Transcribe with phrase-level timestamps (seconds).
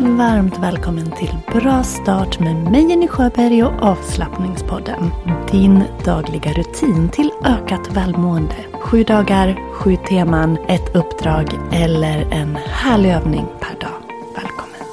[0.00, 5.10] Varmt välkommen till Bra start med mig Jenny Sjöberg och avslappningspodden.
[5.50, 8.54] Din dagliga rutin till ökat välmående.
[8.72, 14.00] Sju dagar, sju teman, ett uppdrag eller en härlig övning per dag.
[14.34, 14.86] Välkommen!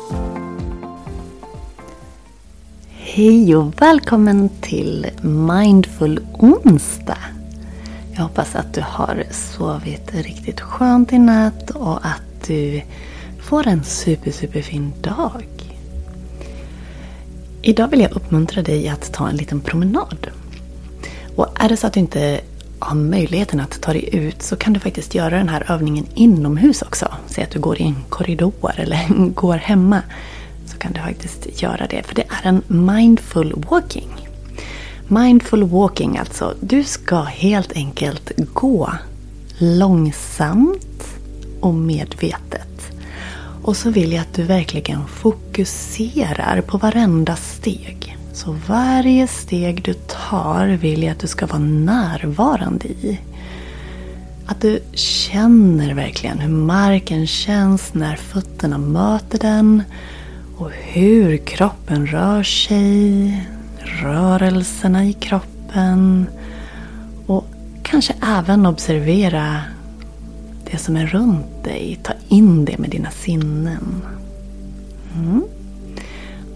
[2.90, 7.18] Hej och välkommen till Mindful onsdag.
[8.16, 12.82] Jag hoppas att du har sovit riktigt skönt i natt och att du
[13.46, 15.46] får en super, superfin dag.
[17.62, 20.28] Idag vill jag uppmuntra dig att ta en liten promenad.
[21.36, 22.42] Och är det så att du inte
[22.80, 26.82] har möjligheten att ta dig ut så kan du faktiskt göra den här övningen inomhus
[26.82, 27.14] också.
[27.28, 30.02] Säg att du går i en korridor eller går hemma.
[30.66, 32.04] Så kan du faktiskt göra det.
[32.04, 34.30] För det är en mindful walking.
[35.08, 36.56] Mindful walking alltså.
[36.62, 38.94] Du ska helt enkelt gå
[39.58, 41.04] långsamt
[41.60, 42.75] och medvetet.
[43.66, 48.18] Och så vill jag att du verkligen fokuserar på varenda steg.
[48.34, 53.20] Så varje steg du tar vill jag att du ska vara närvarande i.
[54.46, 59.84] Att du känner verkligen hur marken känns när fötterna möter den.
[60.58, 63.48] Och hur kroppen rör sig.
[63.80, 66.28] Rörelserna i kroppen.
[67.26, 67.46] Och
[67.84, 69.62] kanske även observera
[70.76, 72.00] det som är runt dig.
[72.04, 74.02] Ta in det med dina sinnen.
[75.16, 75.44] Mm.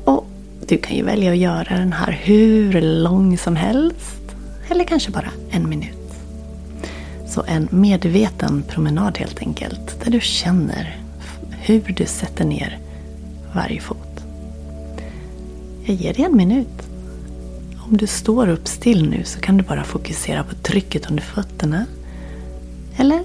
[0.04, 0.28] Och
[0.68, 4.36] du kan ju välja att göra den här hur lång som helst.
[4.70, 6.14] Eller kanske bara en minut.
[7.28, 10.04] Så en medveten promenad helt enkelt.
[10.04, 10.98] Där du känner
[11.52, 12.80] hur du sätter ner
[13.54, 14.24] varje fot.
[15.86, 16.90] Jag ger dig en minut.
[17.90, 21.86] Om du står upp still nu så kan du bara fokusera på trycket under fötterna.
[22.98, 23.24] Eller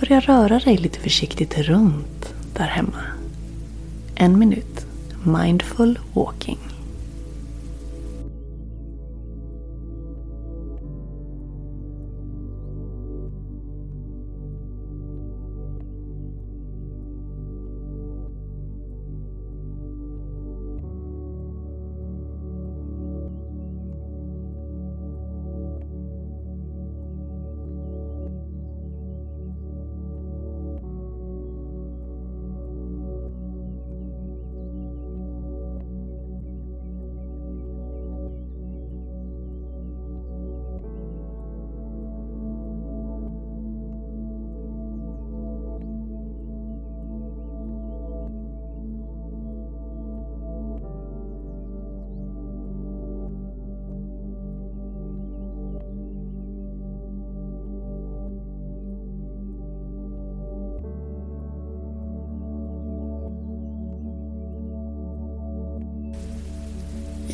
[0.00, 3.02] Börja röra dig lite försiktigt runt där hemma.
[4.14, 4.86] En minut.
[5.24, 6.58] Mindful walking.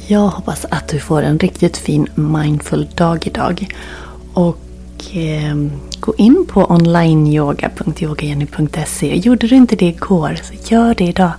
[0.06, 3.74] Jag hoppas att du får en riktigt fin mindful dag idag.
[4.34, 5.56] Och eh,
[6.00, 9.16] gå in på onlineyoga.yogajenny.se.
[9.16, 11.32] Gjorde du inte det igår så gör det idag.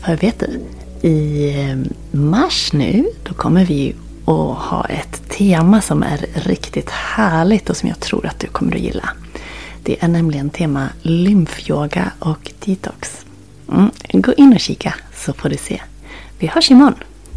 [0.00, 0.60] För vet du,
[1.08, 3.94] i ehm, mars nu då kommer vi
[4.24, 8.74] att ha ett tema som är riktigt härligt och som jag tror att du kommer
[8.74, 9.08] att gilla.
[9.82, 13.26] Det är nämligen tema lymfyoga och detox.
[13.68, 15.80] Mm, gå in och kika så får du se.
[16.38, 16.94] Vi hörs imorgon.